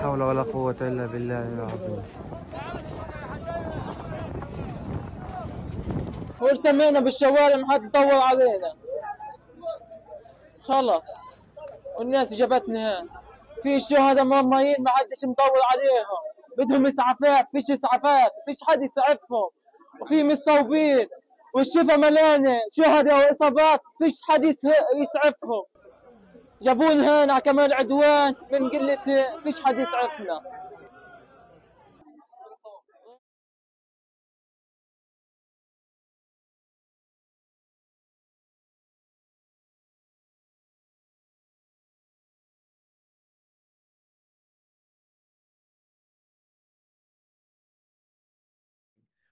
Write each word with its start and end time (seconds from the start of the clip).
حول 0.00 0.22
ولا 0.22 0.42
قوة 0.42 0.76
إلا 0.80 1.06
بالله 1.06 1.42
العظيم. 1.54 2.02
واجتمعنا 6.40 7.00
بالشوارع 7.00 7.56
ما 7.56 7.72
حد 7.72 7.92
دور 7.92 8.14
علينا. 8.14 8.74
خلص 10.62 11.10
والناس 11.98 12.32
جابتنا. 12.34 13.06
في 13.62 13.80
شهداء 13.80 14.24
مرميين 14.24 14.76
ما 14.78 14.90
حدش 14.90 15.24
مدور 15.24 15.60
عليهم. 15.72 16.22
بدهم 16.58 16.86
إسعافات. 16.86 17.48
فيش 17.52 17.70
إسعافات. 17.70 18.32
فيش 18.46 18.58
حد 18.68 18.82
يسعفهم. 18.82 19.48
وفي 20.00 20.24
مصابين 20.24 21.06
والشفا 21.54 21.96
ملانة. 21.96 22.60
شهداء 22.72 23.16
وإصابات. 23.18 23.80
فيش 23.98 24.14
حد 24.28 24.44
يس- 24.44 24.64
يسعفهم. 25.00 25.64
جابونا 26.61 27.23
هنا 27.23 27.39
كمان 27.39 27.73
عدوان 27.73 28.35
من 28.51 28.69
قله 28.69 29.39
فيش 29.43 29.61
حد 29.61 29.79
يسعفنا 29.79 30.41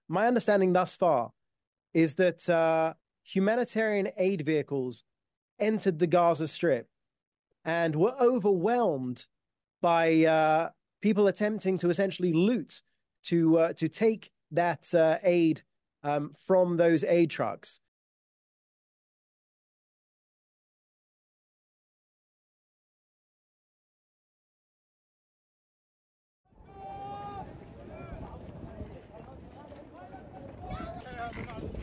My 0.06 0.28
understanding 0.28 0.72
thus 0.72 0.94
far 0.94 1.32
is 1.92 2.14
that 2.16 2.48
uh, 2.48 2.94
humanitarian 3.24 4.10
aid 4.16 4.42
vehicles 4.44 5.02
entered 5.58 5.98
the 5.98 6.06
Gaza 6.06 6.46
Strip 6.46 6.88
and 7.64 7.96
were 7.96 8.14
overwhelmed 8.20 9.26
by 9.80 10.24
uh, 10.24 10.70
people 11.00 11.26
attempting 11.26 11.78
to 11.78 11.90
essentially 11.90 12.32
loot 12.32 12.82
to 13.24 13.58
uh, 13.58 13.72
to 13.74 13.88
take 13.88 14.30
that 14.50 14.94
uh, 14.94 15.18
aid 15.22 15.62
um, 16.02 16.32
from 16.46 16.76
those 16.76 17.04
aid 17.04 17.30
trucks. 17.30 17.80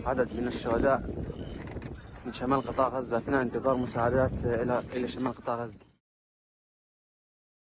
عدد 0.05 0.33
من 0.33 0.47
الشهداء 0.47 1.34
من 2.26 2.32
شمال 2.32 2.60
قطاع 2.60 2.88
غزة. 2.88 3.18
أثناء 3.18 3.42
انتظار 3.42 3.76
مساعدات 3.76 4.30
إلى 4.44 4.82
إلى 4.92 5.08
شمال 5.08 5.32
قطاع 5.32 5.54
غزة. 5.64 5.85